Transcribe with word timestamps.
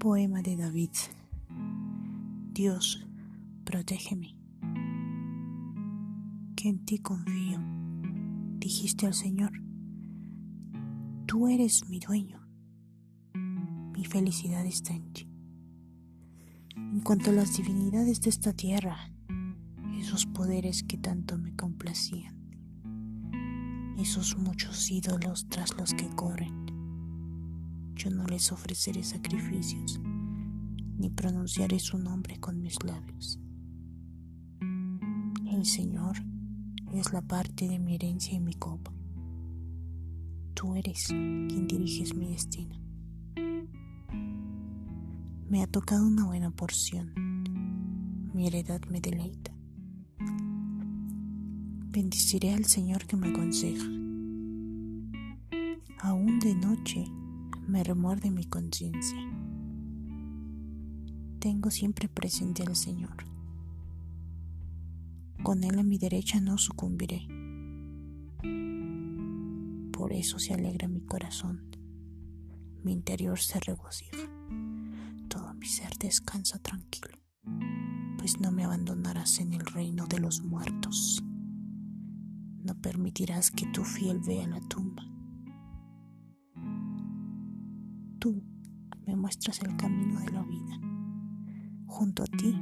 Poema 0.00 0.40
de 0.40 0.56
David. 0.56 0.92
Dios, 2.54 3.06
protégeme. 3.64 4.34
Que 6.56 6.70
en 6.70 6.86
ti 6.86 7.00
confío, 7.00 7.60
dijiste 8.56 9.06
al 9.06 9.12
Señor. 9.12 9.52
Tú 11.26 11.48
eres 11.48 11.86
mi 11.90 12.00
dueño. 12.00 12.40
Mi 13.92 14.06
felicidad 14.06 14.64
está 14.64 14.94
en 14.94 15.12
ti. 15.12 15.28
En 16.76 17.00
cuanto 17.00 17.28
a 17.28 17.34
las 17.34 17.58
divinidades 17.58 18.22
de 18.22 18.30
esta 18.30 18.54
tierra, 18.54 19.12
esos 19.98 20.24
poderes 20.24 20.82
que 20.82 20.96
tanto 20.96 21.36
me 21.36 21.54
complacían, 21.54 22.40
esos 23.98 24.38
muchos 24.38 24.90
ídolos 24.90 25.46
tras 25.50 25.76
los 25.76 25.92
que 25.92 26.08
corren, 26.16 26.69
yo 28.00 28.10
no 28.10 28.24
les 28.24 28.50
ofreceré 28.50 29.02
sacrificios, 29.02 30.00
ni 30.96 31.10
pronunciaré 31.10 31.78
su 31.78 31.98
nombre 31.98 32.40
con 32.40 32.62
mis 32.62 32.82
labios. 32.82 33.38
El 35.52 35.66
Señor 35.66 36.16
es 36.94 37.12
la 37.12 37.20
parte 37.20 37.68
de 37.68 37.78
mi 37.78 37.96
herencia 37.96 38.32
y 38.32 38.40
mi 38.40 38.54
copa. 38.54 38.90
Tú 40.54 40.76
eres 40.76 41.08
quien 41.08 41.66
diriges 41.68 42.14
mi 42.14 42.30
destino. 42.30 42.80
Me 45.50 45.62
ha 45.62 45.66
tocado 45.66 46.06
una 46.06 46.24
buena 46.24 46.50
porción. 46.50 47.12
Mi 48.32 48.46
heredad 48.46 48.80
me 48.88 49.02
deleita. 49.02 49.52
Bendiciré 51.90 52.54
al 52.54 52.64
Señor 52.64 53.04
que 53.06 53.16
me 53.16 53.28
aconseja. 53.28 53.84
Aún 56.02 56.38
de 56.38 56.54
noche 56.54 57.04
me 57.66 57.84
remuerde 57.84 58.30
mi 58.30 58.44
conciencia. 58.44 59.18
Tengo 61.38 61.70
siempre 61.70 62.08
presente 62.08 62.62
al 62.62 62.76
Señor. 62.76 63.16
Con 65.42 65.64
Él 65.64 65.78
a 65.78 65.82
mi 65.82 65.98
derecha 65.98 66.40
no 66.40 66.58
sucumbiré. 66.58 67.26
Por 69.92 70.12
eso 70.12 70.38
se 70.38 70.54
alegra 70.54 70.88
mi 70.88 71.00
corazón, 71.00 71.62
mi 72.82 72.92
interior 72.92 73.38
se 73.38 73.60
regocija, 73.60 74.18
todo 75.28 75.54
mi 75.54 75.66
ser 75.66 75.96
descansa 75.98 76.58
tranquilo, 76.58 77.18
pues 78.18 78.40
no 78.40 78.50
me 78.50 78.64
abandonarás 78.64 79.40
en 79.40 79.52
el 79.52 79.66
reino 79.66 80.06
de 80.06 80.20
los 80.20 80.42
muertos. 80.42 81.22
No 82.62 82.74
permitirás 82.80 83.50
que 83.50 83.66
tu 83.66 83.84
fiel 83.84 84.20
vea 84.20 84.46
la 84.46 84.60
tumba 84.60 85.02
tú 88.20 88.42
me 89.06 89.16
muestras 89.16 89.60
el 89.62 89.76
camino 89.76 90.20
de 90.20 90.30
la 90.30 90.42
vida. 90.42 90.78
Junto 91.86 92.22
a 92.22 92.26
ti 92.26 92.54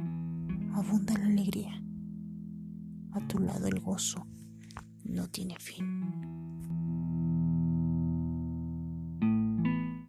abunda 0.73 1.13
la 1.17 1.25
alegría. 1.25 1.83
A 3.11 3.27
tu 3.27 3.39
lado 3.39 3.67
el 3.67 3.79
gozo 3.81 4.25
no 5.03 5.27
tiene 5.27 5.57
fin. 5.59 6.38